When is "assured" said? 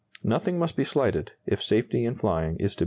2.65-2.79